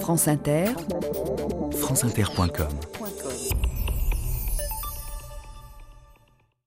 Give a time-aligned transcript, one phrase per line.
[0.00, 0.66] France Inter,
[1.72, 2.68] franceinter.com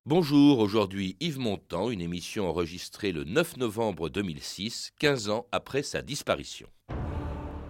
[0.06, 6.02] Bonjour, aujourd'hui Yves Montand, une émission enregistrée le 9 novembre 2006, 15 ans après sa
[6.02, 6.68] disparition.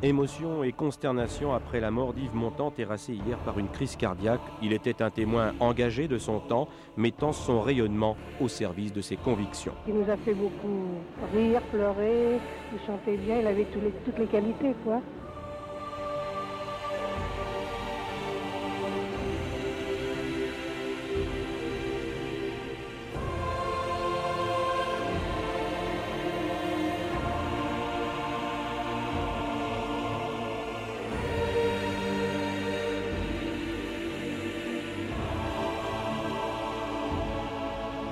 [0.02, 4.40] Émotion et consternation après la mort d'Yves Montand, terrassé hier par une crise cardiaque.
[4.64, 9.18] Il était un témoin engagé de son temps, mettant son rayonnement au service de ses
[9.18, 9.74] convictions.
[9.90, 10.88] Il nous a fait beaucoup
[11.34, 12.40] rire, pleurer,
[12.72, 13.68] il chantait bien, il avait
[14.06, 15.02] toutes les qualités, quoi.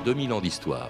[0.08, 0.90] 2000 ans d'histoire.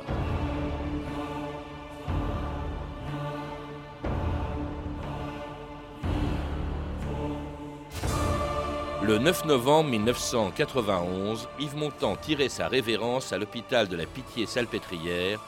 [9.01, 15.39] Le 9 novembre 1991, Yves Montand tirait sa révérence à l'hôpital de la Pitié-Salpêtrière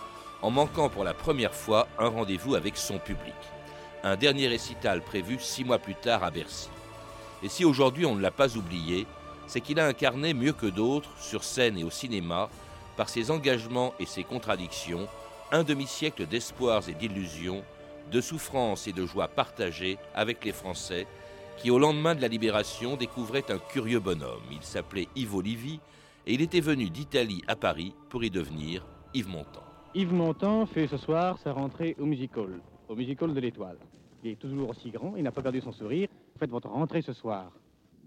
[0.41, 3.35] en manquant pour la première fois un rendez-vous avec son public.
[4.03, 6.71] Un dernier récital prévu six mois plus tard à Bercy.
[7.43, 9.05] Et si aujourd'hui on ne l'a pas oublié,
[9.45, 12.49] c'est qu'il a incarné mieux que d'autres, sur scène et au cinéma,
[12.99, 15.07] par ses engagements et ses contradictions,
[15.53, 17.63] un demi-siècle d'espoirs et d'illusions,
[18.11, 21.07] de souffrances et de joies partagées avec les Français,
[21.55, 24.43] qui au lendemain de la libération découvraient un curieux bonhomme.
[24.51, 25.79] Il s'appelait Yves Olivier
[26.27, 29.63] et il était venu d'Italie à Paris pour y devenir Yves Montand.
[29.95, 33.77] Yves Montand fait ce soir sa rentrée au Music Hall, au Music Hall de l'Étoile.
[34.25, 36.09] Il est toujours aussi grand, il n'a pas perdu son sourire.
[36.37, 37.49] Faites votre rentrée ce soir.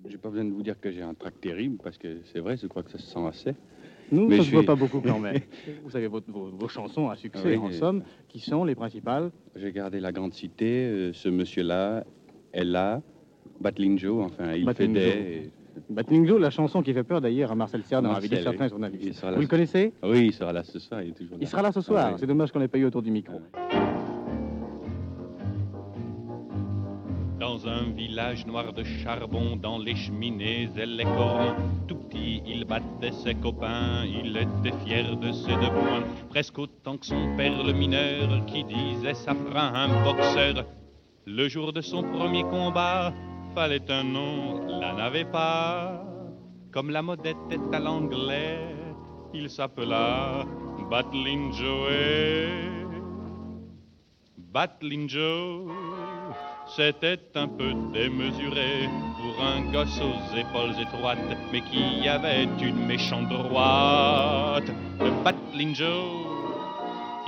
[0.07, 2.59] J'ai pas besoin de vous dire que j'ai un trac terrible parce que c'est vrai,
[2.59, 3.55] je crois que ça se sent assez.
[4.13, 5.41] Nous, ça ne se voit pas beaucoup quand même.
[5.85, 10.13] Vous avez vos, chansons à succès, en somme, qui sont les principales J'ai gardé La
[10.13, 12.05] Grande Cité, euh, ce monsieur-là,
[12.53, 13.01] elle là,
[13.61, 15.51] Battling Joe, enfin, il fait des...
[15.89, 18.43] Battling Joe, la chanson qui fait peur d'ailleurs à Marcel Serre dans la vie des
[18.43, 19.25] certains journalistes.
[19.35, 19.95] Vous le connaissez?
[20.03, 21.03] Oui, il sera là ce soir.
[21.03, 22.11] Il, il sera là ce soir.
[22.13, 23.41] Ah C'est dommage qu'on n'ait pas eu autour du micro.
[23.55, 24.02] Un
[28.13, 31.55] village noir de charbon, dans les cheminées et les corons,
[31.89, 36.99] tout petit, il battait ses copains, il était fier de ses deux points, presque autant
[36.99, 40.67] que son père le mineur, qui disait fera un boxeur.
[41.25, 43.15] Le jour de son premier combat,
[43.55, 46.05] fallait un nom, la n'avait pas.
[46.71, 48.59] Comme la modette est à l'anglais,
[49.33, 50.45] il s'appela
[50.91, 51.89] Battling Joe.
[54.53, 55.92] Battling Joe.
[56.75, 58.89] C'était un peu démesuré
[59.19, 61.19] pour un gosse aux épaules étroites,
[61.53, 64.65] mais qui avait une méchante droite.
[64.99, 66.25] Le Battling Joe,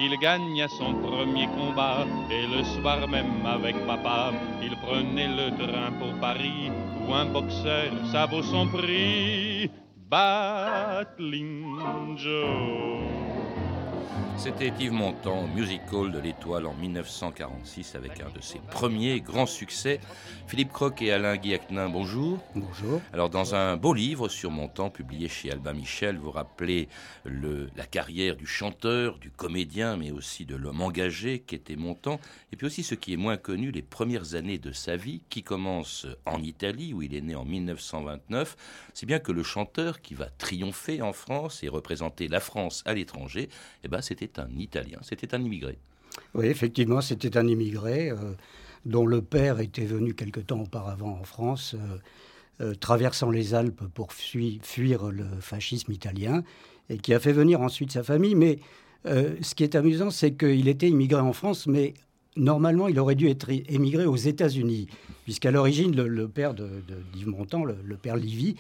[0.01, 4.33] il gagna son premier combat, et le soir même avec papa,
[4.63, 6.71] il prenait le train pour Paris,
[7.07, 9.71] où un boxeur, ça vaut son prix.
[10.09, 11.77] Battling
[12.17, 13.24] Joe.
[14.37, 20.01] C'était Yves Montand, musical de l'Étoile en 1946 avec un de ses premiers grands succès.
[20.49, 22.39] Philippe Croc et Alain Guillacnin, bonjour.
[22.55, 23.01] Bonjour.
[23.13, 26.89] Alors, dans un beau livre sur Montand publié chez Albin Michel, vous rappelez
[27.25, 32.21] le, la carrière du chanteur, du comédien, mais aussi de l'homme engagé qu'était Montand,
[32.53, 35.43] et puis aussi ce qui est moins connu, les premières années de sa vie, qui
[35.43, 38.57] commencent en Italie, où il est né en 1929.
[38.93, 42.95] C'est bien que le chanteur qui va triompher en France et représenter la France à
[42.95, 43.49] l'étranger,
[43.85, 45.79] eh ben, c'était un Italien, c'était un immigré.
[46.35, 48.17] Oui, effectivement, c'était un immigré euh,
[48.87, 51.99] dont le père était venu quelque temps auparavant en France, euh,
[52.61, 56.43] euh, traversant les Alpes pour fuir, le fascisme italien,
[56.89, 58.35] et qui a fait venir ensuite sa famille.
[58.35, 58.59] Mais
[59.07, 61.93] ce qui est amusant, c'est qu'il était immigré en France, mais
[62.37, 64.87] normalement, il aurait dû être émigré aux États-Unis,
[65.25, 66.69] puisqu'à l'origine, le, père de,
[67.13, 68.57] d'Yves Montand, le, le père Livy,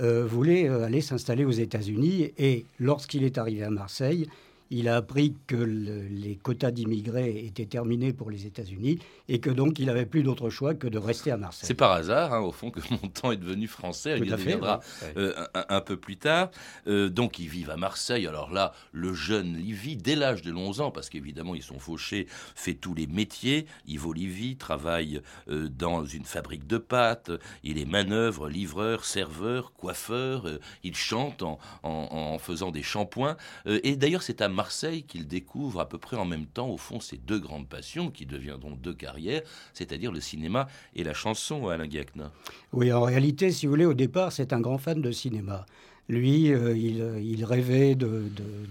[0.00, 2.32] voulait aller s'installer aux États-Unis.
[2.36, 4.26] Et lorsqu'il est arrivé à Marseille,
[4.70, 9.78] il a appris que les quotas d'immigrés étaient terminés pour les États-Unis et que donc
[9.78, 11.66] il n'avait plus d'autre choix que de rester à Marseille.
[11.66, 14.18] C'est par hasard, hein, au fond, que Montand est devenu français.
[14.18, 14.80] il deviendra
[15.16, 16.50] euh, un, peu plus tard.
[16.86, 18.26] Euh, donc ils vivent à Marseille.
[18.26, 22.26] Alors là, le jeune Livy, dès l'âge de 11 ans, parce qu'évidemment ils sont fauchés,
[22.54, 23.66] fait tous les métiers.
[23.86, 27.30] Yves Livy travaille euh, dans une fabrique de pâtes.
[27.62, 30.46] Il est manœuvre, livreur, serveur, coiffeur.
[30.82, 33.36] il chante en, en faisant des shampoings.
[33.66, 36.98] et d'ailleurs, c'est à Marseille qu'il découvre à peu près en même temps, au fond,
[36.98, 39.42] ses deux grandes passions qui deviendront deux carrières,
[39.74, 40.66] c'est-à-dire le cinéma
[40.96, 42.32] et la chanson, Alain Guiacna.
[42.72, 45.66] Oui, en réalité, si vous voulez, au départ, c'est un grand fan de cinéma.
[46.08, 48.24] Lui, euh, il, rêvait de,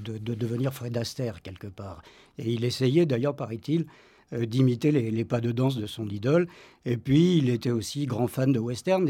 [0.03, 2.01] de, devenir Fred Astaire quelque part.
[2.37, 3.85] Et il essayait, d'ailleurs, paraît-il, euh,
[4.31, 6.47] d'imiter les, pas de danse de son idole.
[6.85, 9.07] Et puis, il était aussi grand fan de western.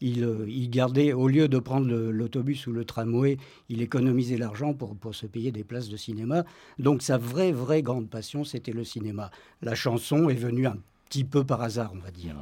[0.00, 3.36] Il, euh, il gardait, au lieu de prendre l'autobus ou le tramway,
[3.68, 6.44] il économisait l'argent pour, pour se payer des places de cinéma.
[6.78, 9.30] Donc, sa vraie, vraie grande passion, c'était le cinéma.
[9.62, 10.78] La chanson est venue un
[11.08, 12.36] petit peu par hasard, on va dire.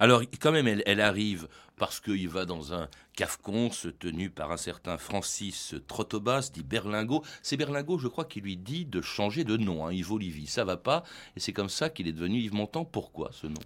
[0.00, 4.98] Alors, quand même, elle, arrive parce qu'il va dans un se tenu par un certain
[4.98, 7.22] Francis Trottobas, dit Berlingot.
[7.42, 9.86] C'est Berlingot, je crois, qui lui dit de changer de nom.
[9.86, 11.04] Hein, Yves Olivier, ça va pas.
[11.36, 12.84] Et c'est comme ça qu'il est devenu Yves Montand.
[12.84, 13.60] Pourquoi ce nom?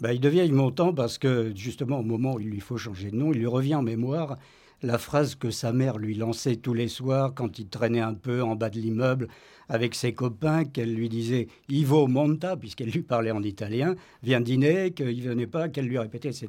[0.00, 3.10] Bah, Il devient Yves Montand parce que, justement, au moment où il lui faut changer
[3.10, 4.38] de nom, il lui revient en mémoire
[4.82, 8.42] la phrase que sa mère lui lançait tous les soirs quand il traînait un peu
[8.42, 9.28] en bas de l'immeuble
[9.68, 14.90] avec ses copains, qu'elle lui disait Ivo monta, puisqu'elle lui parlait en italien, viens dîner,
[14.90, 16.48] qu'il venait pas, qu'elle lui répétait, etc.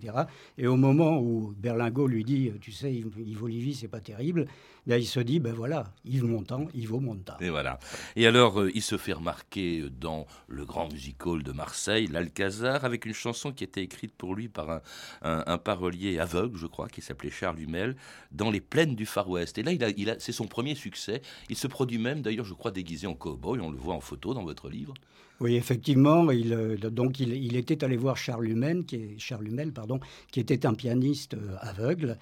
[0.57, 4.47] Et au moment où Berlingot lui dit Tu sais, Ivo Livy, c'est pas terrible,
[4.87, 7.37] il se dit, ben voilà, Yves Montand, Yves Montand.
[7.39, 7.79] Et voilà.
[8.15, 13.05] Et alors, euh, il se fait remarquer dans le grand musical de Marseille, l'Alcazar, avec
[13.05, 14.81] une chanson qui était écrite pour lui par
[15.21, 17.95] un, parolier aveugle, je crois, qui s'appelait Charles Humel,
[18.31, 19.57] dans les plaines du Far West.
[19.57, 21.21] Et là, il a, il a, c'est son premier succès.
[21.49, 23.59] Il se produit même, d'ailleurs, je crois, déguisé en cow-boy.
[23.61, 24.93] On le voit en photo dans votre livre.
[25.39, 26.31] Oui, effectivement.
[26.31, 29.99] Il, euh, donc, il, était allé voir Charles Humel, qui est, Charles Humel, pardon,
[30.31, 32.17] qui était un pianiste euh, aveugle.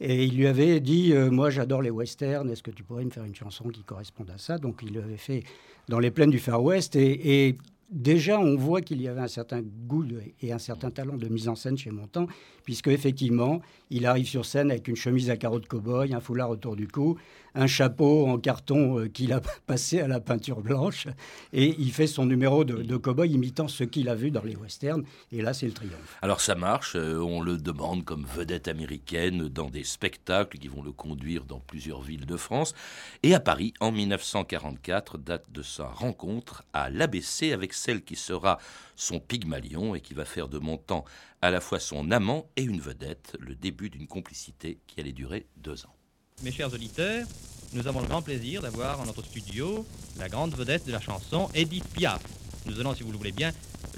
[0.00, 3.10] Et il lui avait dit euh, Moi, j'adore les westerns, est-ce que tu pourrais me
[3.10, 4.58] faire une chanson qui corresponde à ça?
[4.58, 5.42] Donc, il l'avait fait
[5.88, 6.96] dans les plaines du Far West.
[6.96, 7.56] Et,
[7.90, 10.04] déjà, on voit qu'il y avait un certain goût
[10.40, 12.26] et un certain talent de mise en scène chez Montand,
[12.64, 13.60] puisque effectivement,
[13.90, 16.88] il arrive sur scène avec une chemise à carreaux de cow-boy, un foulard autour du
[16.88, 17.16] cou,
[17.54, 21.06] un chapeau en carton euh, qu'il a passé à la peinture blanche,
[21.52, 24.56] et il fait son numéro de, de cow-boy imitant ce qu'il a vu dans les
[24.56, 26.18] westerns, et là c'est le triomphe.
[26.22, 30.82] Alors ça marche, euh, on le demande comme vedette américaine dans des spectacles qui vont
[30.82, 32.74] le conduire dans plusieurs villes de France,
[33.22, 38.58] et à Paris en 1944, date de sa rencontre à l'ABC avec celle qui sera
[38.96, 41.04] son Pygmalion et qui va faire de Montand
[41.42, 45.46] à la fois son amant et une vedette, le début d'une complicité qui allait durer
[45.56, 45.94] deux ans.
[46.42, 47.26] Mes chers auditeurs,
[47.72, 49.86] nous avons le grand plaisir d'avoir en notre studio
[50.18, 52.22] la grande vedette de la chanson, Edith Piaf.
[52.66, 53.52] Nous allons, si vous le voulez bien,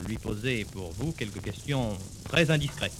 [0.06, 2.92] lui poser pour vous quelques questions très indiscrètes.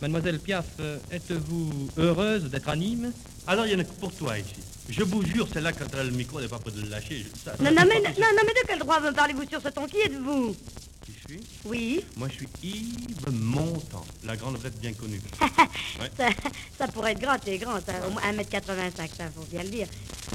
[0.00, 0.66] Mademoiselle Piaf,
[1.10, 3.12] êtes-vous heureuse d'être à Nîmes
[3.46, 4.54] Alors, il y en a que pour toi ici.
[4.88, 6.88] Je vous jure, celle-là, quand elle a le micro, elle n'est pas prête de le
[6.88, 7.24] lâcher.
[7.60, 9.98] non, non, mais, non, non, mais de quel droit me parlez-vous sur ce ton Qui
[9.98, 10.54] êtes-vous
[11.06, 12.04] Qui je suis Oui.
[12.16, 15.20] Moi, je suis Yves Montand, la grande vedette bien connue.
[16.78, 19.86] ça, pourrait être grand, c'est grand, ça, au moins 1m85, ça, faut bien le dire.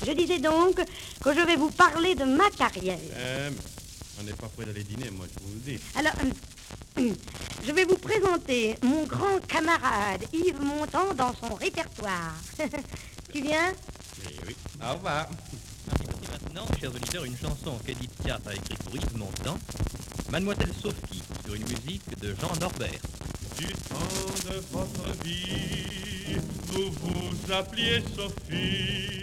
[0.06, 3.00] Je disais donc que je vais vous parler de ma carrière.
[3.16, 3.50] Euh,
[4.20, 5.80] on n'est pas prêt d'aller dîner, moi, je vous le dis.
[5.96, 6.14] Alors,
[6.98, 7.14] hum,
[7.66, 12.34] je vais vous présenter mon grand camarade Yves Montand dans son répertoire.
[13.34, 13.74] tu viens?
[14.48, 14.56] Oui.
[14.82, 15.28] Au revoir.
[15.86, 19.58] Voici maintenant, chers auditeurs, une chanson qu'Edith Piaf a écrite pour Yves Montand,
[20.32, 23.02] Mademoiselle Sophie, sur une musique de Jean Norbert.
[23.58, 29.22] Du temps de votre vie, vous vous appeliez Sophie,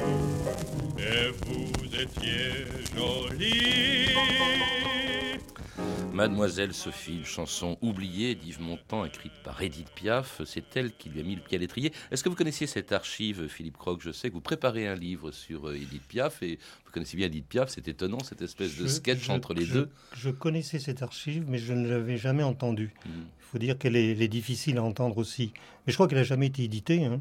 [0.99, 2.67] et vous étiez
[2.97, 4.09] jolie.
[6.13, 10.43] Mademoiselle Sophie, une chanson oubliée d'Yves Montand, écrite par Edith Piaf.
[10.47, 11.93] C'est elle qui lui a mis le pied à l'étrier.
[12.13, 14.01] Est-ce que vous connaissiez cette archive, Philippe Croc?
[14.01, 17.27] Je sais que vous préparez un livre sur euh, Edith Piaf et vous connaissez bien
[17.27, 17.69] Edith Piaf.
[17.69, 19.91] C'est étonnant, cette espèce de sketch entre les deux.
[20.15, 22.95] Je connaissais cette archive, mais je ne l'avais jamais entendue.
[23.05, 23.25] Hmm
[23.55, 25.53] faut dire qu'elle est, difficile à entendre aussi.
[25.87, 26.94] Mais je crois qu'elle n'a jamais été éditée.
[27.03, 27.21] Hein.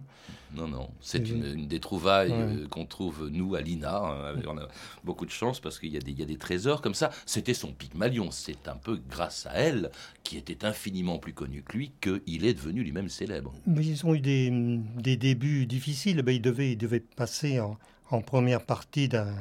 [0.56, 3.98] Non, non, c'est une, des trouvailles euh, qu'on trouve, nous, à l'INA.
[3.98, 4.36] Hein.
[4.48, 4.68] On a
[5.04, 7.10] beaucoup de chance parce qu'il y, y, a des trésors comme ça.
[7.26, 8.30] C'était son Pygmalion.
[8.30, 9.90] C'est un peu grâce à elle,
[10.24, 13.52] qui était infiniment plus connue que lui, qu'il est devenu lui-même célèbre.
[13.66, 14.52] Mais ils ont eu des,
[14.98, 16.22] des débuts difficiles.
[16.22, 17.78] Ben, il, devait, il devait passer en,
[18.12, 19.34] en première partie d'un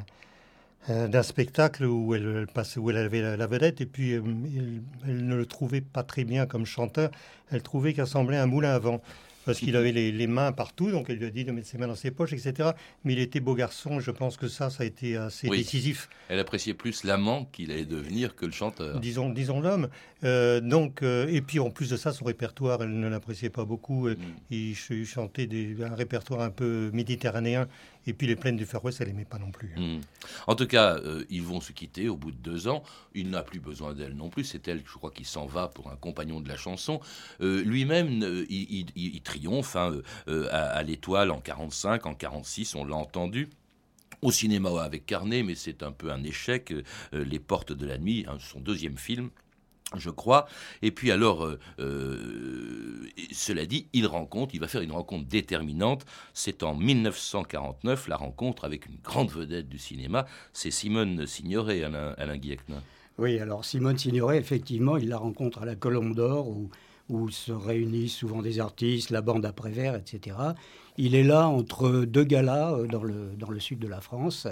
[0.91, 4.23] euh, d'un spectacle où elle, passait, où elle avait la, vedette et puis euh,
[5.07, 7.13] elle, ne le trouvait pas très bien comme chanteur.
[7.53, 9.01] Elle trouvait qu'il ressemblait à un moulin à vent
[9.45, 11.89] parce qu'il avait les, mains partout, donc elle lui a dit de mettre ses mains
[11.89, 12.71] dans ses poches, etc.
[13.05, 16.09] Mais il était beau garçon, je pense que ça, ça a été assez décisif.
[16.29, 19.01] Elle appréciait plus l'amant qu'il allait devenir que le chanteur.
[19.01, 19.89] Disons, disons l'homme.
[20.25, 23.65] Euh, donc, euh, et puis en plus de ça, son répertoire, elle ne l'appréciait pas
[23.65, 24.09] beaucoup.
[24.09, 24.17] Mm.
[24.51, 27.69] Il, chantait des, un répertoire un peu méditerranéen.
[28.07, 29.75] Et puis les plaines du Far West, elle n'aimait pas non plus.
[29.77, 30.01] Mm.
[30.47, 32.83] En tout cas, euh, ils vont se quitter au bout de deux ans.
[33.15, 34.45] Il n'a plus besoin d'elle non plus.
[34.45, 37.01] C'est elle, je crois, qui s'en va pour un compagnon de la chanson.
[37.41, 43.49] Lui-même, il, triomphe hein, à, à l'étoile en 45, en 46, on l'a entendu
[44.23, 46.73] au cinéma avec Carnet, mais c'est un peu un échec.
[46.73, 49.31] Euh, Les Portes de la Nuit, hein, son deuxième film,
[49.99, 50.47] je crois.
[50.83, 56.05] Et puis alors, euh, euh, cela dit, il rencontre, il va faire une rencontre déterminante.
[56.35, 62.15] C'est en 1949 la rencontre avec une grande vedette du cinéma, c'est Simone Signoret, Alain,
[62.19, 62.39] Alain
[63.19, 66.71] Oui, alors Simone Signoret, effectivement, il la rencontre à la Colombe d'Or où,
[67.31, 70.35] se réunissent souvent des artistes, la bande après-vert, etc.
[70.97, 74.47] Il est là entre deux galas euh, dans le, dans le sud de la France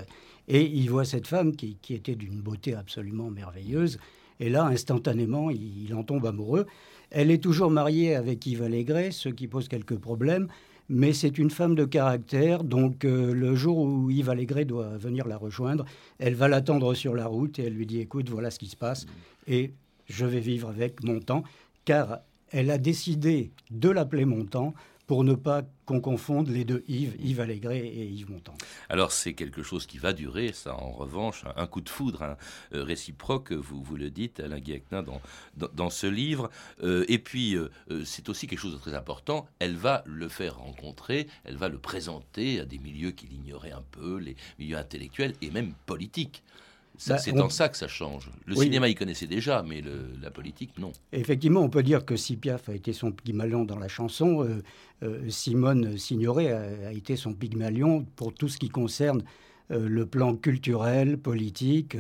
[0.47, 3.99] et il voit cette femme qui était d'une beauté absolument merveilleuse.
[4.41, 6.67] Et là, instantanément, il, en tombe amoureux.
[7.11, 10.49] Elle est toujours mariée avec Yves Allégret, ce qui pose quelques problèmes.
[10.89, 15.29] Mais c'est une femme de caractère, donc euh, le jour où Yves Allégret doit venir
[15.29, 15.85] la rejoindre,
[16.19, 18.75] elle va l'attendre sur la route et elle lui dit écoute, voilà ce qui se
[18.75, 19.07] passe
[19.47, 19.71] et
[20.09, 21.45] je vais vivre avec mon temps,
[21.85, 22.19] car
[22.51, 24.75] elle a décidé de l'appeler mon temps
[25.11, 28.55] pour ne pas qu'on confonde les deux Yves, Yves Allégret et Yves Montand.
[28.89, 32.37] Alors c'est quelque chose qui va durer, ça en revanche, un coup de foudre hein,
[32.75, 35.21] euh, réciproque, vous, vous le dites, Alain Guiacnin, dans,
[35.75, 36.49] dans, ce livre.
[36.85, 37.73] Euh, et puis euh,
[38.05, 41.79] c'est aussi quelque chose de très important, elle va le faire rencontrer, elle va le
[41.79, 46.45] présenter à des milieux qu'il ignorait un peu, les milieux intellectuels et même politiques.
[47.09, 47.41] Bah, c'est on...
[47.41, 48.31] en ça que ça change.
[48.47, 48.67] Le oui.
[48.67, 50.93] cinéma, il connaissait déjà, mais le, la politique, non.
[51.13, 54.63] Effectivement, on peut dire que si Piaf a été son Pygmalion dans la chanson, euh,
[55.03, 59.23] euh, Simone Signoret a, a, été son Pygmalion pour tout ce qui concerne
[59.71, 61.97] euh, le plan culturel, politique.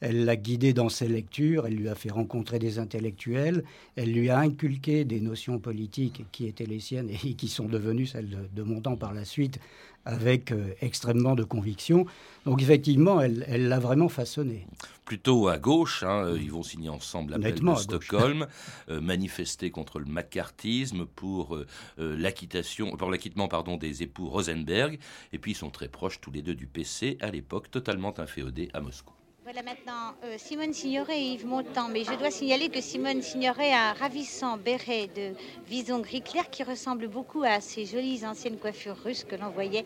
[0.00, 3.62] Elle l'a guidé dans ses lectures, elle lui a fait rencontrer des intellectuels,
[3.94, 8.06] elle lui a inculqué des notions politiques qui étaient les siennes et qui sont devenues
[8.06, 9.60] celles de, de Montand par la suite,
[10.04, 12.06] avec euh, extrêmement de conviction.
[12.44, 14.66] Donc effectivement, elle l'a vraiment façonné.
[15.04, 18.46] Plutôt à gauche, hein, euh, ils vont signer ensemble l'appel de Stockholm,
[18.88, 21.66] euh, manifester contre le macartisme pour euh,
[21.98, 24.98] l'acquittation, pour l'acquittement pardon des époux Rosenberg,
[25.32, 28.70] et puis ils sont très proches tous les deux du PC à l'époque, totalement inféodés
[28.74, 29.12] à Moscou.
[29.54, 33.70] Voilà maintenant euh, Simone Signoret et Yves Montand, mais je dois signaler que Simone Signoret
[33.70, 35.34] a un ravissant béret de
[35.66, 39.84] vison gris clair qui ressemble beaucoup à ces jolies anciennes coiffures russes que l'on voyait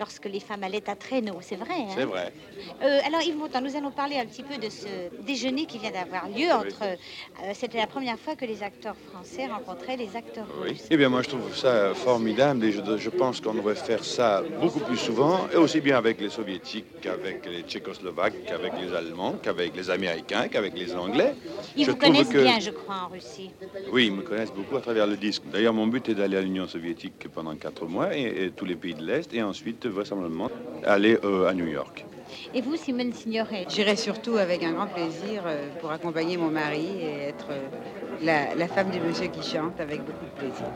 [0.00, 1.80] lorsque les femmes allaient à traîneau, c'est vrai.
[1.86, 2.32] Hein c'est vrai.
[2.82, 4.88] Euh, alors Yves Montand, nous allons parler un petit peu de ce
[5.30, 6.82] déjeuner qui vient d'avoir lieu entre.
[6.82, 10.70] Euh, C'était la première fois que les acteurs français rencontraient les acteurs oui.
[10.70, 10.86] russes.
[10.90, 14.42] Eh bien, moi, je trouve ça formidable et je, je pense qu'on devrait faire ça
[14.62, 19.34] beaucoup plus souvent, et aussi bien avec les soviétiques qu'avec les tchécoslovaques, qu'avec les allemands,
[19.42, 21.34] qu'avec les américains, qu'avec les anglais.
[21.76, 22.42] Ils je vous connaissent que...
[22.42, 23.50] bien, je crois, en Russie.
[23.92, 25.42] Oui, ils me connaissent beaucoup à travers le disque.
[25.52, 28.76] D'ailleurs, mon but est d'aller à l'Union soviétique pendant quatre mois et, et tous les
[28.76, 30.50] pays de l'Est, et ensuite vraisemblablement
[30.84, 32.06] aller euh, à New York.
[32.54, 33.66] Et vous, Simone Signoret?
[33.68, 37.68] J'irai surtout avec un grand plaisir euh, pour accompagner mon mari et être euh,
[38.22, 40.66] la, la, femme du monsieur qui chante avec beaucoup de plaisir.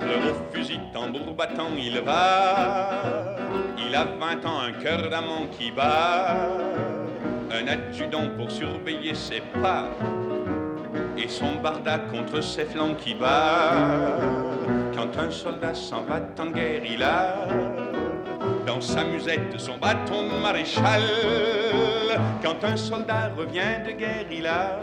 [0.00, 3.36] Le haut fusil tambour battant, il va.
[3.86, 6.48] Il a 20 ans, un cœur d'amant qui bat.
[7.50, 9.90] Un adjudant pour surveiller ses pas.
[11.16, 14.18] Et son barda contre ses flancs qui bat.
[14.94, 17.46] Quand un soldat s'en va en guerre, il a
[18.66, 21.02] dans sa musette son bâton maréchal.
[22.42, 24.78] Quand un soldat revient de guerre, il a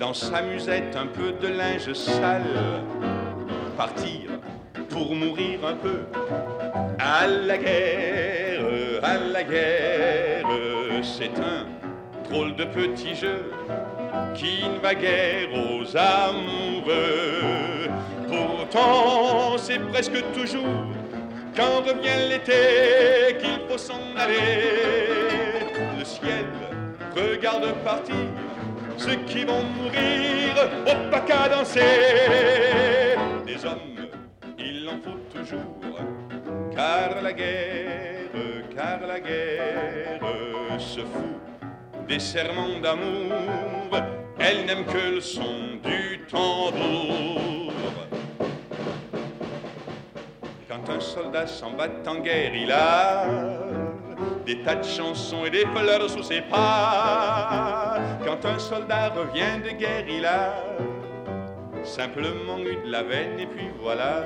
[0.00, 2.82] dans sa musette un peu de linge sale.
[3.76, 4.30] Partir
[4.88, 6.00] pour mourir un peu
[6.98, 8.64] à la guerre,
[9.02, 10.46] à la guerre,
[11.02, 11.66] c'est un
[12.28, 13.50] drôle de petit jeu
[14.34, 17.88] qui ne va guère aux amoureux.
[18.28, 20.86] Pourtant, c'est presque toujours
[21.56, 25.64] quand revient l'été qu'il faut s'en aller.
[25.98, 26.46] Le ciel
[27.16, 28.14] regarde partir
[28.96, 31.80] ceux qui vont mourir au pas danser.
[33.46, 34.08] Des hommes,
[34.58, 35.98] il en faut toujours,
[36.74, 38.30] car la guerre,
[38.74, 40.20] car la guerre
[40.78, 44.17] se fout des serments d'amour.
[44.40, 47.72] Elle n'aime que le son du tambour.
[50.68, 53.24] Quand un soldat s'en bat en guerre, il a
[54.46, 57.98] des tas de chansons et des fleurs sous ses pas.
[58.24, 60.54] Quand un soldat revient de guerre, il a
[61.82, 64.22] simplement eu de la veine et puis voilà.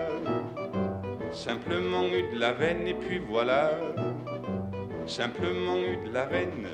[1.33, 3.71] Simplement eu de la veine et puis voilà.
[5.07, 6.69] Simplement eu de la veine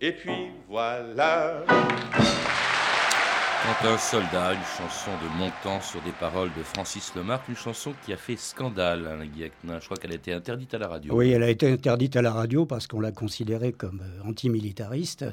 [0.00, 1.64] et puis voilà.
[3.62, 7.92] Quand un soldat, une chanson de Montand sur des paroles de Francis Lemarque, une chanson
[8.04, 9.78] qui a fait scandale, Alain Guiacnin.
[9.78, 11.14] Je crois qu'elle a été interdite à la radio.
[11.14, 15.26] Oui, elle a été interdite à la radio parce qu'on l'a considérée comme antimilitariste.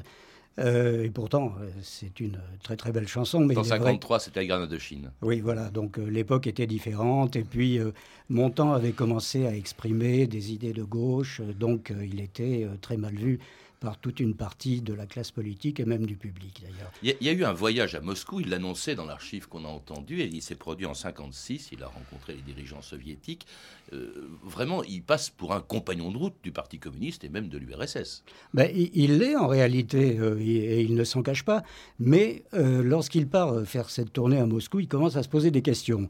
[0.58, 3.38] Euh, et pourtant, c'est une très très belle chanson.
[3.40, 5.10] Mais en 1953, c'était la Grenade de Chine.
[5.22, 5.70] Oui, voilà.
[5.70, 7.36] Donc euh, l'époque était différente.
[7.36, 7.92] Et puis, euh,
[8.28, 11.40] Montand avait commencé à exprimer des idées de gauche.
[11.58, 13.38] donc, il était très mal vu
[13.80, 16.92] par toute une partie de la classe politique et même du public d'ailleurs.
[17.02, 20.20] Il y, a eu un voyage à Moscou, il l'annonçait dans l'archive qu'on a entendu,
[20.20, 23.46] et il s'est produit en 56, il a rencontré les dirigeants soviétiques.
[23.92, 27.58] Euh, vraiment, il passe pour un compagnon de route du Parti communiste et même de
[27.58, 28.24] l'URSS.
[28.54, 31.62] Ben, il l'est en réalité, euh, et il ne s'en cache pas,
[31.98, 35.62] mais euh, lorsqu'il part faire cette tournée à Moscou, il commence à se poser des
[35.62, 36.08] questions.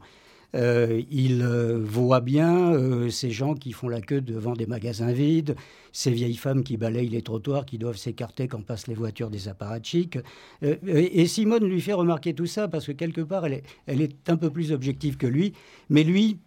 [0.55, 5.11] Euh, il euh, voit bien euh, ces gens qui font la queue devant des magasins
[5.11, 5.55] vides,
[5.91, 9.47] ces vieilles femmes qui balayent les trottoirs, qui doivent s'écarter quand passent les voitures des
[9.47, 10.17] apparatchiks.
[10.61, 14.29] et Simone lui fait remarquer tout ça parce que quelque part, elle est, elle est
[14.29, 15.53] un peu plus objective que lui,
[15.89, 16.39] mais lui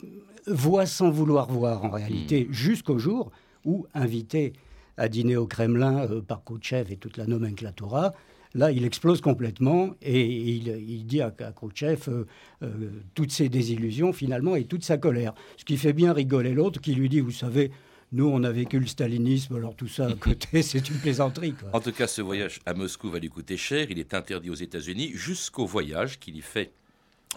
[0.49, 2.53] voit sans vouloir voir en réalité, hmm.
[2.53, 3.31] jusqu'au jour
[3.65, 4.53] où, invité
[4.97, 8.13] à dîner au Kremlin par Khrouchtchev et toute la nomenclatura,
[8.55, 12.25] Là, il explose complètement et il, dit à, Khrouchtchev euh,
[12.63, 15.35] euh, toutes ses désillusions finalement et toute sa colère.
[15.57, 17.71] Ce qui fait bien rigoler l'autre qui lui dit, vous savez,
[18.13, 21.55] nous, on a vécu le stalinisme, alors tout ça à côté, c'est une plaisanterie.
[21.73, 23.87] En tout cas, ce voyage à Moscou va lui coûter cher.
[23.91, 26.73] Il est interdit aux États-Unis jusqu'au voyage qu'il y fait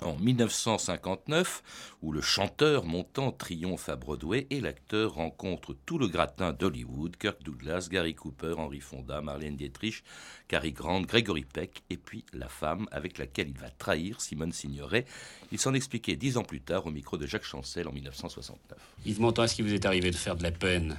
[0.01, 6.53] en 1959, où le chanteur montant triomphe à Broadway et l'acteur rencontre tout le gratin
[6.53, 10.03] d'Hollywood, Kirk Douglas, Gary Cooper, Henry Fonda, Marlène Dietrich,
[10.47, 15.05] Cary Grant, Gregory Peck, et puis la femme avec laquelle il va trahir, Simone Signoret.
[15.51, 18.77] Il s'en expliquait dix ans plus tard au micro de Jacques Chancel en 1969.
[19.05, 20.97] Yves Montand, est-ce qu'il vous est arrivé de faire de la peine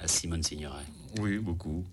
[0.00, 0.84] à Simone Signoret?
[1.20, 1.84] Oui, beaucoup.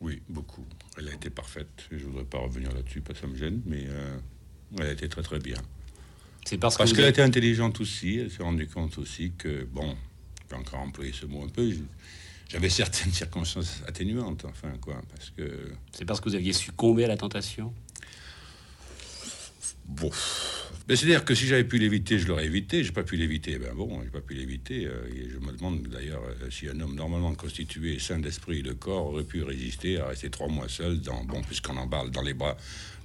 [0.00, 0.64] Oui, beaucoup.
[0.98, 1.86] Elle a été parfaite.
[1.90, 3.84] Je ne voudrais pas revenir là-dessus, parce que ça me gêne, mais...
[3.86, 4.18] Euh,
[4.78, 5.56] elle été très très bien.
[6.44, 8.18] C'est parce, parce qu'elle était intelligente aussi.
[8.18, 9.96] Elle s'est rendue compte aussi que, bon,
[10.44, 11.70] je vais encore employer ce mot un peu,
[12.48, 15.72] j'avais certaines circonstances atténuantes, enfin, quoi, parce que...
[15.92, 17.72] C'est parce que vous aviez succombé à la tentation?
[19.86, 20.10] Bon.
[20.88, 22.82] C'est-à-dire que si j'avais pu l'éviter, je l'aurais évité.
[22.82, 23.58] J'ai pas pu l'éviter.
[23.58, 24.86] Ben bon, j'ai pas pu l'éviter.
[24.86, 28.62] Euh, et je me demande d'ailleurs euh, si un homme normalement constitué, sain d'esprit et
[28.62, 32.10] de corps, aurait pu résister à rester trois mois seul, dans, bon, puisqu'on en parle,
[32.10, 32.56] dans les bras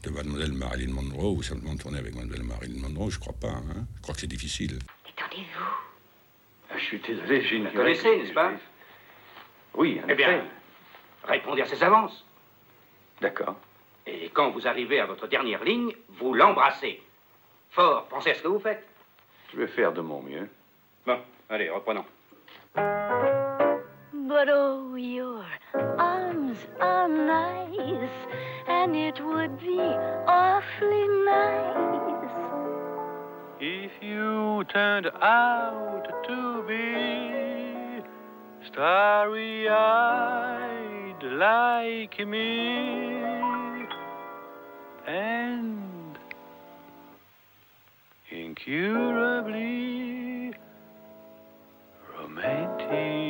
[0.03, 3.49] de mademoiselle Marilyn Monroe, ou simplement tourner avec mademoiselle Marilyn Monroe, je crois pas.
[3.49, 3.85] Hein.
[3.97, 4.79] Je crois que c'est difficile.
[5.15, 5.59] Qu'attendez-vous
[6.71, 7.67] ah, Je suis désolé, j'ai une...
[7.67, 8.51] Vous connaissez, n'est-ce pas
[9.75, 10.43] Oui, Eh bien,
[11.23, 12.25] répondez à ses avances.
[13.21, 13.59] D'accord.
[14.07, 17.01] Et quand vous arrivez à votre dernière ligne, vous l'embrassez.
[17.71, 18.85] Fort, pensez à ce que vous faites.
[19.51, 20.47] Je vais faire de mon mieux.
[21.05, 22.05] Bon, allez, reprenons.
[22.75, 25.45] But oh, your
[25.97, 28.09] arms are nice,
[28.67, 29.79] and it would be
[30.27, 31.85] awfully nice
[33.65, 38.03] if you turned out to be
[38.67, 39.63] starry-eyed
[41.23, 43.24] like me,
[45.07, 46.17] and
[48.31, 49.55] incurably
[52.17, 53.24] romantic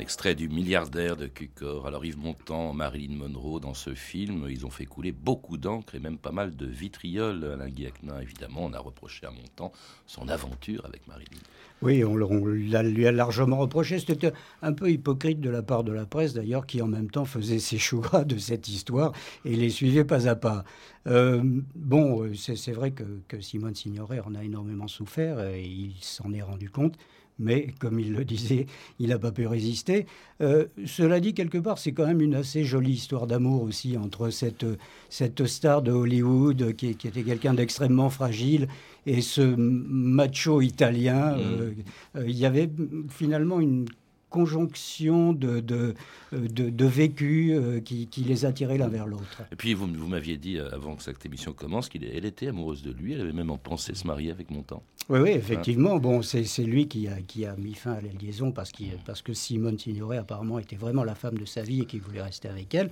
[0.00, 1.86] extrait du milliardaire de Cucor.
[1.86, 6.00] Alors Yves Montand, Marilyn Monroe, dans ce film, ils ont fait couler beaucoup d'encre et
[6.00, 7.44] même pas mal de vitriol.
[7.44, 9.72] Alain Guiacnin, évidemment, on a reproché à Montand
[10.06, 11.38] son aventure avec Marilyn.
[11.82, 13.98] Oui, on, lui a largement reproché.
[13.98, 14.32] C'était
[14.62, 17.58] un peu hypocrite de la part de la presse, d'ailleurs, qui en même temps faisait
[17.58, 19.12] ses choux de cette histoire
[19.44, 20.64] et les suivait pas à pas.
[21.06, 21.42] Euh,
[21.74, 26.32] bon, euh, c'est vrai que, que Simone Signoret en a énormément souffert et il s'en
[26.32, 26.98] est rendu compte
[27.40, 28.66] mais comme il le disait,
[28.98, 30.06] il n'a pas pu résister.
[30.40, 34.30] Euh, cela dit, quelque part, c'est quand même une assez jolie histoire d'amour aussi entre
[34.30, 34.66] cette,
[35.08, 38.68] cette star de Hollywood qui, qui était quelqu'un d'extrêmement fragile
[39.06, 41.36] et ce macho italien.
[41.36, 41.40] Mm.
[41.40, 41.70] Euh,
[42.16, 42.70] euh, il y avait
[43.08, 43.86] finalement une
[44.30, 45.94] conjonction de, de,
[46.32, 49.42] de, vécus qui, qui, les attirait l'un vers l'autre.
[49.52, 52.92] Et puis, vous, vous m'aviez dit, avant que cette émission commence, qu'elle était amoureuse de
[52.92, 53.12] lui.
[53.12, 54.82] Elle avait même en pensé se marier avec Montand.
[55.08, 55.98] Oui, oui, effectivement.
[55.98, 58.72] Bon, c'est lui qui a, qui a mis fin à la liaison parce,
[59.04, 62.22] parce que Simone Signoret, apparemment, était vraiment la femme de sa vie et qu'il voulait
[62.22, 62.90] rester avec elle.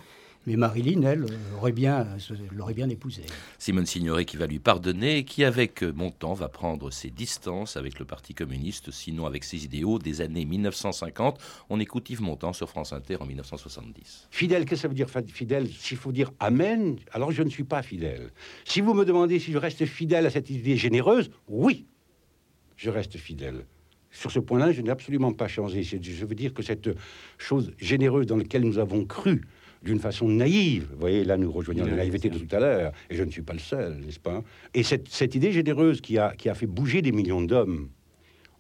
[0.49, 1.27] Mais Marilyn, elle,
[1.59, 2.07] aurait bien,
[2.53, 3.25] l'aurait bien épousée.
[3.59, 7.99] Simone Signoret qui va lui pardonner et qui, avec Montand, va prendre ses distances avec
[7.99, 11.39] le Parti communiste, sinon avec ses idéaux des années 1950.
[11.69, 14.29] On écoute Yves Montand sur France Inter en 1970.
[14.31, 15.69] Fidèle, qu'est-ce que ça veut dire fidèle?
[15.69, 18.31] S'il faut dire Amen, alors je ne suis pas fidèle.
[18.65, 21.85] Si vous me demandez si je reste fidèle à cette idée généreuse, oui,
[22.79, 23.67] je reste fidèle.
[24.11, 25.83] Sur ce point-là, je n'ai absolument pas changé.
[25.83, 26.89] Je veux dire que cette
[27.37, 29.43] chose généreuse dans laquelle nous avons cru,
[29.83, 30.89] d'une façon naïve.
[30.93, 33.43] Vous voyez, là, nous rejoignons la naïveté de tout à l'heure, et je ne suis
[33.43, 34.43] pas le seul, n'est-ce pas?
[34.75, 37.89] Et cette, cette, idée généreuse qui a, qui a fait bouger des millions d'hommes,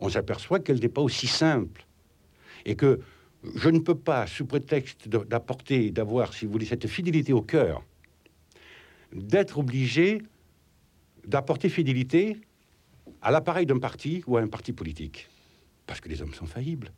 [0.00, 1.85] on s'aperçoit qu'elle n'est pas aussi simple.
[2.64, 3.00] Et que
[3.57, 7.83] je ne peux pas, sous prétexte d'apporter, d'avoir, si vous voulez, cette fidélité au cœur,
[9.12, 10.22] d'être obligé
[11.26, 12.37] d'apporter fidélité
[13.22, 15.28] à l'appareil d'un parti ou à un parti politique.
[15.87, 16.92] Parce que les hommes sont faillibles.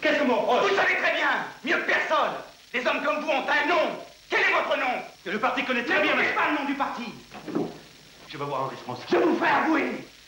[0.00, 2.34] Qu'est-ce que mon Vous savez très bien, mieux que personne.
[2.76, 3.88] Les hommes comme vous ont un nom.
[4.28, 6.34] Quel est votre nom Le parti connaît très bien, Ne mais...
[6.34, 7.04] pas le nom du parti.
[8.28, 9.08] Je vais voir un responsable.
[9.10, 9.84] Je vous fais avouer.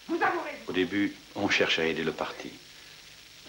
[0.08, 0.56] Vous avouerez.
[0.66, 2.50] Au début, on cherche à aider le parti.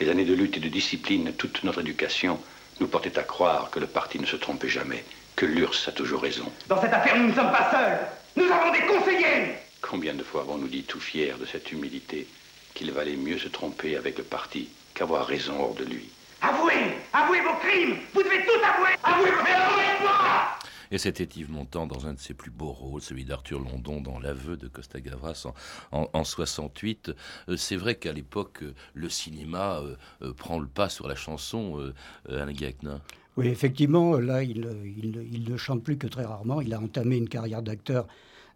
[0.01, 2.41] Les années de lutte et de discipline, toute notre éducation,
[2.81, 5.05] nous portaient à croire que le parti ne se trompait jamais,
[5.37, 6.51] que l'URSS a toujours raison.
[6.67, 7.99] Dans cette affaire, nous ne sommes pas seuls.
[8.35, 9.55] Nous avons des conseillers.
[9.81, 12.27] Combien de fois avons-nous dit tout fiers de cette humilité
[12.73, 16.09] qu'il valait mieux se tromper avec le parti qu'avoir raison hors de lui?
[16.41, 16.97] Avouez.
[17.13, 17.95] Avouez vos crimes.
[18.13, 18.95] Vous devez tout avouer.
[19.03, 20.59] Avouez vos avouez-moi.
[20.91, 24.19] Et c'était Yves Montand dans un de ses plus beaux rôles, celui d'Arthur London dans
[24.19, 25.45] L'aveu de Costa Gavras
[25.91, 27.11] en, en, en 68.
[27.49, 31.15] Euh, c'est vrai qu'à l'époque, euh, le cinéma euh, euh, prend le pas sur la
[31.15, 31.93] chanson,
[32.27, 33.01] Alain Guiacna.
[33.37, 34.67] Oui, effectivement, là, il,
[34.97, 36.61] il, il, ne chante plus que très rarement.
[36.61, 38.07] Il a entamé une carrière d'acteur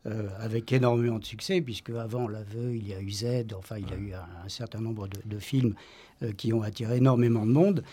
[0.06, 3.90] euh, avec énormément de succès, puisque avant l'aveu, il y a eu Z, enfin, il
[3.90, 5.76] y a eu un, un certain nombre de, de films
[6.24, 7.84] euh, qui ont attiré énormément de monde.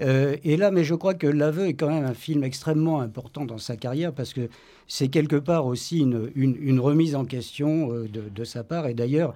[0.00, 3.44] Euh, et là, mais je crois que L'aveu est quand même un film extrêmement important
[3.44, 4.48] dans sa carrière parce que
[4.86, 8.86] c'est quelque part aussi une, remise en question euh, de, de, sa part.
[8.86, 9.34] Et d'ailleurs,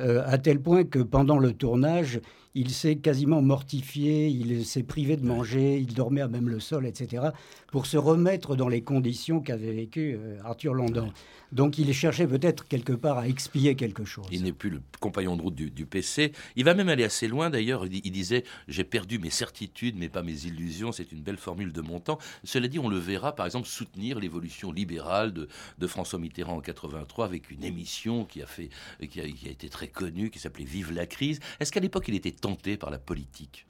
[0.00, 2.20] euh, à tel point que pendant le tournage,
[2.54, 6.86] il s'est quasiment mortifié, il s'est privé de manger, il dormait à même le sol,
[6.86, 7.24] etc.,
[7.72, 11.12] pour se remettre dans les conditions qu'avait vécues euh, Arthur London.
[11.50, 14.26] Donc il cherchait peut-être quelque part à expier quelque chose.
[14.32, 16.32] Il n'est plus le compagnon de route du, du, PC.
[16.56, 17.86] Il va même aller assez loin d'ailleurs.
[17.86, 20.90] Il, il, disait J'ai perdu mes certitudes, mais pas mes illusions.
[20.90, 22.18] C'est une belle formule de mon temps.
[22.42, 26.60] Cela dit, on le verra par exemple soutenir l'évolution libérale de, de, François Mitterrand en
[26.60, 28.68] 83 avec une émission qui a, fait,
[29.08, 31.38] qui a, qui a été très connue, qui s'appelait Vive la crise.
[31.60, 33.66] Est-ce qu'à l'époque il était tenté par la politique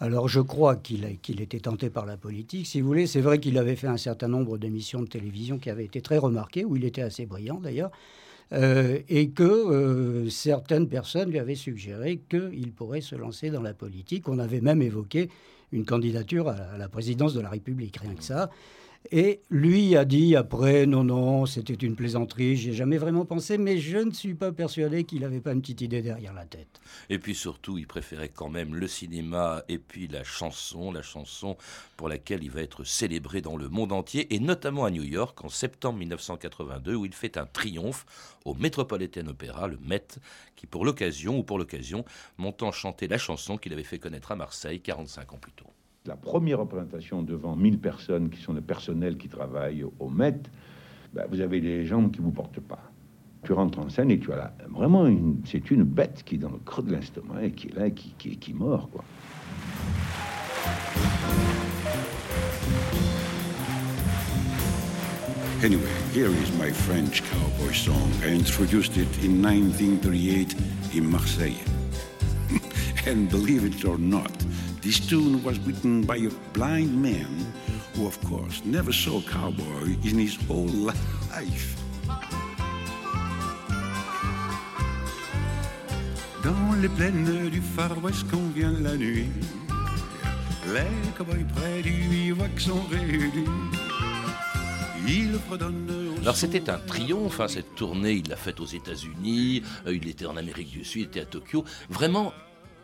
[0.00, 2.66] alors je crois qu'il qu était tenté par la politique.
[2.66, 5.70] Si vous voulez, c'est vrai qu'il avait fait un certain nombre d'émissions de télévision qui
[5.70, 7.92] avaient été très remarquées, où il était assez brillant d'ailleurs,
[8.52, 13.74] euh, et que euh, certaines personnes lui avaient suggéré qu'il pourrait se lancer dans la
[13.74, 14.28] politique.
[14.28, 15.30] On avait même évoqué
[15.70, 18.50] une candidature à la présidence de la République, rien que ça.
[19.10, 23.78] Et lui a dit après, non, non, c'était une plaisanterie, j'ai jamais vraiment pensé, mais
[23.78, 26.80] je ne suis pas persuadé qu'il n'avait pas une petite idée derrière la tête.
[27.10, 31.56] Et puis surtout, il préférait quand même le cinéma et puis la chanson, la chanson
[31.96, 35.44] pour laquelle il va être célébré dans le monde entier, et notamment à New York
[35.44, 38.06] en septembre 1982, où il fait un triomphe
[38.44, 40.06] au Metropolitan Opera, le Met,
[40.54, 42.04] qui pour l'occasion, ou pour l'occasion,
[42.38, 45.71] montant chanter la chanson qu'il avait fait connaître à Marseille 45 ans plus tôt
[46.06, 50.42] la première représentation devant 1000 personnes qui sont le personnel qui travaille au Met,
[51.14, 52.90] ben vous avez les jambes qui vous portent pas.
[53.44, 55.08] Tu rentres en scène et tu as là, vraiment,
[55.44, 57.92] c'est une bête qui est dans le creux de l'estomac et qui est là et
[57.92, 59.04] qui, qui, qui mord, quoi.
[65.64, 68.10] Anyway, here is my French cowboy song.
[68.24, 70.56] I introduced it in 1938
[70.96, 71.81] in Marseille.
[73.06, 74.32] And believe it or not,
[74.80, 77.52] this tune was written by a blind man
[77.94, 80.66] who, of course, never saw a cowboy in his whole
[81.30, 81.76] life.
[86.42, 89.30] Dans les plaines du Far West qu'on vient la nuit,
[90.72, 93.46] les cowboys près du bivouac sont réunis.
[96.20, 100.26] Alors c'était un triomphe, hein, cette tournée, il l'a faite aux États-Unis, euh, il était
[100.26, 101.64] en Amérique du Sud, il était à Tokyo.
[101.90, 102.32] Vraiment,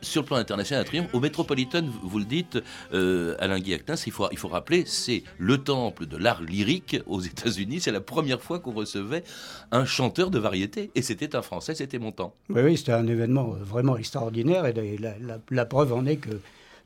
[0.01, 1.13] sur le plan international, un triomphe.
[1.15, 2.59] Au Metropolitan, vous le dites,
[2.93, 7.21] euh, Alain Guiactin, il faut, il faut rappeler, c'est le temple de l'art lyrique aux
[7.21, 7.81] États-Unis.
[7.81, 9.25] C'est la première fois qu'on recevait
[9.71, 10.91] un chanteur de variété.
[10.95, 12.35] Et c'était un Français, c'était Montand.
[12.49, 14.67] Oui, oui c'était un événement vraiment extraordinaire.
[14.67, 15.15] Et la,
[15.51, 16.41] la, preuve en est que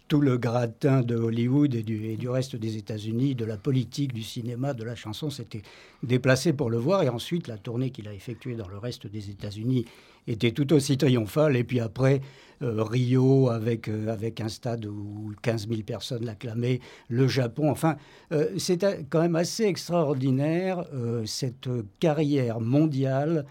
[0.08, 4.74] tout le gratin de Hollywood et du reste des États-Unis, de la politique, du cinéma,
[4.74, 5.62] de la chanson, s'était
[6.02, 7.02] déplacé pour le voir.
[7.02, 9.86] Et ensuite, la tournée qu'il a effectuée dans le reste des États-Unis
[10.26, 11.56] était tout aussi triomphale.
[11.56, 12.20] Et puis après,
[12.62, 17.70] euh, Rio, avec, euh, avec un stade où 15 000 personnes l'acclamaient, le Japon.
[17.70, 17.96] Enfin,
[18.32, 20.84] euh, c'est quand même assez extraordinaire,
[21.24, 23.46] cette carrière mondiale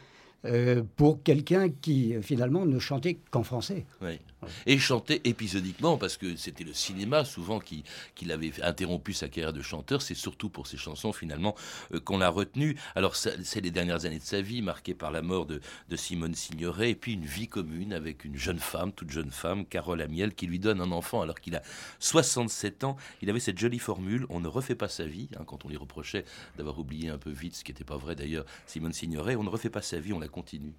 [0.95, 3.85] pour quelqu'un qui finalement ne chantait qu'en français.
[4.01, 4.19] Oui.
[4.65, 7.83] Et chantait épisodiquement parce que c'était le cinéma souvent qui,
[8.15, 10.01] qui avait interrompu sa carrière de chanteur.
[10.01, 11.55] C'est surtout pour ses chansons finalement
[11.93, 12.77] euh, qu'on l'a retenu.
[12.95, 16.35] Alors c'est les dernières années de sa vie marquées par la mort de, de, Simone
[16.35, 20.33] Signoret et puis une vie commune avec une jeune femme, toute jeune femme, Carole Amiel,
[20.33, 21.61] qui lui donne un enfant alors qu'il a
[21.99, 22.97] 67 ans.
[23.21, 25.77] Il avait cette jolie formule on ne refait pas sa vie hein, quand on lui
[25.77, 26.25] reprochait
[26.57, 29.35] d'avoir oublié un peu vite, ce qui n'était pas vrai d'ailleurs, Simone Signoret.
[29.35, 30.73] On ne refait pas sa vie, on la continue.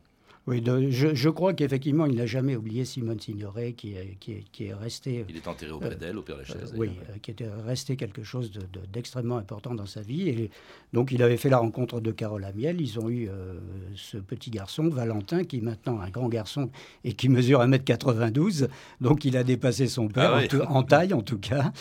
[0.48, 4.32] Oui, de- je, je crois qu'effectivement, il n'a jamais oublié Simone Signoret, qui est, qui
[4.32, 5.24] est, qui est resté.
[5.28, 8.50] Il est enterré auprès d'elle, au Père Lachaise, oui, euh, qui était resté quelque chose
[8.50, 10.28] de- de- d'extrêmement important dans sa vie.
[10.30, 10.50] Et
[10.92, 12.80] donc, il avait fait la rencontre de Carole Amiel.
[12.80, 13.54] Ils ont eu euh,
[13.94, 16.70] ce petit garçon, Valentin, qui est maintenant un grand garçon
[17.04, 18.66] et qui mesure 1m92.
[19.00, 20.86] Donc, il a dépassé son père, Ah en oui.
[20.88, 21.72] taille en tout cas.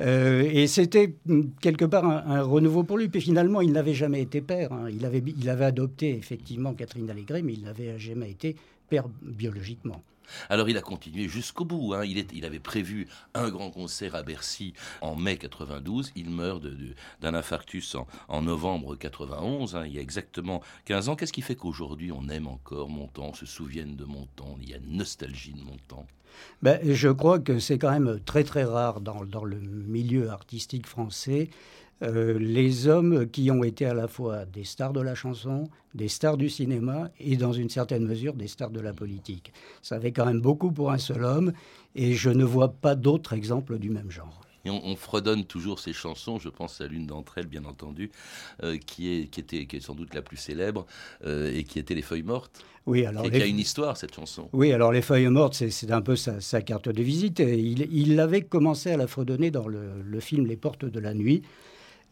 [0.00, 3.08] Euh, et c'était mm, quelque part un, un renouveau pour lui.
[3.08, 4.72] Puis finalement, il n'avait jamais été père.
[4.72, 4.88] hein.
[4.90, 8.56] Il, avait, bi- il avait adopté effectivement Catherine Allegret, mais il n'avait jamais été
[8.88, 10.02] père biologiquement.
[10.50, 11.94] Alors il a continué jusqu'au bout.
[11.94, 12.04] hein.
[12.04, 16.12] Il, est- il avait prévu un grand concert à Bercy en mai 92.
[16.16, 20.62] Il meurt de- de- d'un infarctus en, en novembre 91, hein, il y a exactement
[20.84, 21.16] 15 ans.
[21.16, 24.74] Qu'est-ce qui fait qu'aujourd'hui on aime encore Montand, on se souvienne de Montand, il y
[24.74, 26.06] a nostalgie de Montand?
[26.62, 30.86] Ben, je crois que c'est quand même très très rare dans, dans le milieu artistique
[30.86, 31.48] français
[32.02, 36.08] euh, les hommes qui ont été à la fois des stars de la chanson, des
[36.08, 39.52] stars du cinéma et dans une certaine mesure des stars de la politique.
[39.82, 41.52] Ça fait quand même beaucoup pour un seul homme
[41.94, 44.40] et je ne vois pas d'autres exemples du même genre.
[44.64, 48.10] Et on, on fredonne toujours ces chansons, je pense à l'une d'entre elles, bien entendu,
[48.64, 50.84] euh, qui, est, qui, était, qui est sans doute la plus célèbre,
[51.24, 52.64] euh, et qui était Les Feuilles Mortes.
[52.84, 54.48] Oui, alors les- qui a une histoire, cette chanson.
[54.52, 57.38] Oui, alors les feuilles mortes, c'est- un peu sa, sa carte de visite.
[57.40, 60.98] Et Il, il l'avait commencé à la fredonner dans le, le film Les Portes de
[61.00, 61.42] la Nuit.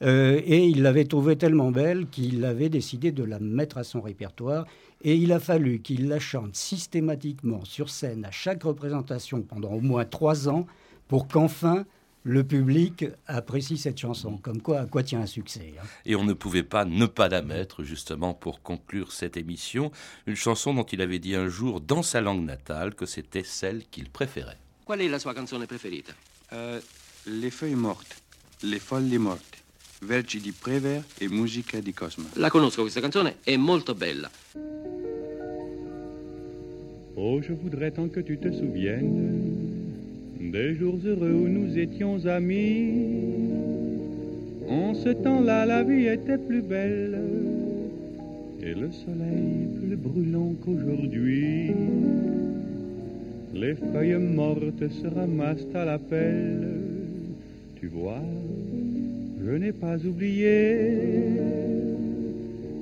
[0.02, 4.00] Euh, et il l'avait trouvée tellement belle qu'il avait décidé de la mettre à son
[4.00, 4.66] répertoire.
[5.02, 9.80] Et il a fallu qu'il la chante systématiquement sur scène à chaque représentation pendant au
[9.80, 10.66] moins trois ans
[11.08, 11.86] pour qu'enfin
[12.24, 14.36] le public apprécie cette chanson.
[14.38, 15.86] Comme quoi, à quoi tient un succès hein.
[16.04, 19.92] Et on ne pouvait pas ne pas la mettre, justement, pour conclure cette émission.
[20.26, 23.84] Une chanson dont il avait dit un jour, dans sa langue natale, que c'était celle
[23.86, 24.58] qu'il préférait.
[24.86, 26.12] Qual è la sua canzone preferita?
[26.52, 26.78] Eh,
[27.26, 28.22] le feuilles mortes,
[28.62, 29.64] le folli morte,
[30.00, 32.28] versi di Prévert e musica di Cosma.
[32.34, 34.30] La conosco questa canzone, è molto bella.
[37.14, 39.56] Oh, je voudrais tant que tu te souviennes
[40.38, 42.92] des jours heureux où nous étions amis.
[44.68, 47.18] En ce temps-là, la vie était plus belle
[48.62, 51.70] et le soleil plus brûlant qu'aujourd'hui.
[53.54, 56.80] Les feuilles mortes se ramassent à la pelle.
[57.80, 58.22] Tu vois,
[59.46, 60.74] je n'ai pas oublié.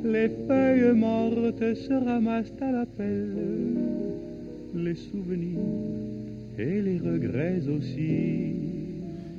[0.04, 3.36] Les feuilles mortes se ramassent à la pelle.
[4.74, 5.58] Les souvenirs
[6.58, 8.54] et les regrets aussi.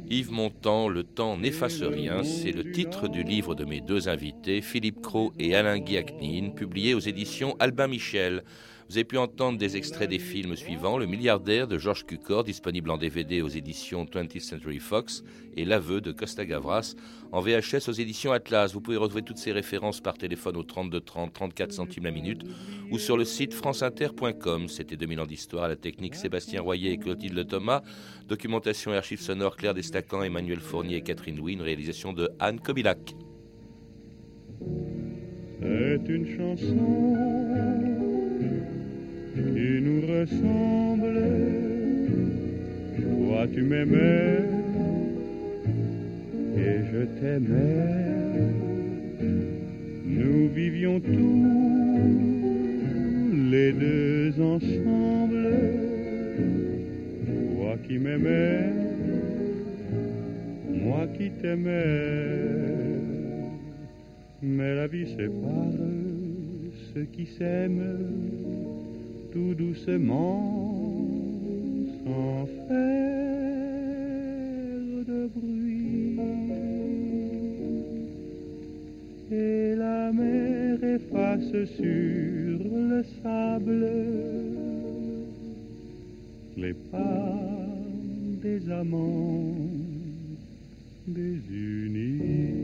[0.08, 4.62] Yves Montand, Le temps n'efface rien, c'est le titre du livre de mes deux invités,
[4.62, 8.44] Philippe Cros et Alain Guiacnine, publié aux éditions Albin Michel.
[8.88, 12.92] Vous avez pu entendre des extraits des films suivants Le milliardaire de Georges Cukor, disponible
[12.92, 15.24] en DVD aux éditions 20th Century Fox,
[15.58, 16.94] et L'aveu de Costa Gavras,
[17.32, 18.74] en VHS aux éditions Atlas.
[18.74, 22.44] Vous pouvez retrouver toutes ces références par téléphone au 32 30 34 centimes la minute
[22.92, 24.68] ou sur le site franceinter.com.
[24.68, 27.82] C'était 2000 ans d'histoire la technique Sébastien Royer et Clotilde Thomas,
[28.28, 33.16] documentation et archives sonores Claire Destacan, Emmanuel Fournier et Catherine une réalisation de Anne Kobilac.
[35.60, 38.05] C'est une chanson
[39.36, 41.20] qui nous ressemble.
[43.02, 44.40] Toi tu m'aimais
[46.58, 48.06] et je t'aimais.
[50.06, 51.46] Nous vivions tous
[53.52, 55.48] les deux ensemble.
[57.56, 58.72] Toi qui m'aimais,
[60.72, 62.56] moi qui t'aimais.
[64.42, 65.74] Mais la vie sépare
[66.94, 68.65] ceux qui s'aiment
[69.36, 70.40] tout doucement,
[72.06, 72.80] sans faire
[75.12, 76.18] de bruit.
[79.30, 82.60] Et la mer efface sur
[82.92, 83.86] le sable
[86.56, 87.38] les pas
[88.42, 89.54] des amants
[91.06, 92.55] désunis.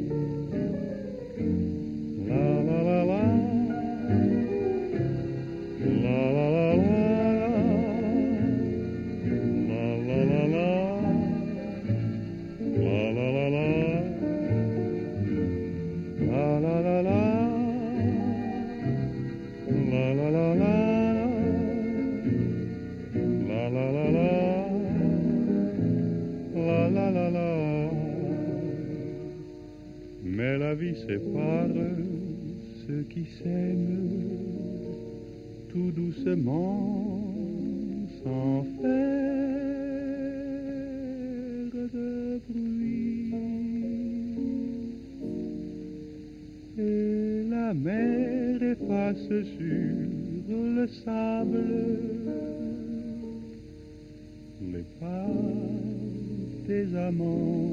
[36.23, 37.33] Doucement,
[38.23, 38.91] sans faire
[41.93, 43.33] de bruit.
[46.77, 51.63] Et la mer efface sur le sable,
[54.61, 55.27] les pas
[56.67, 57.70] des amants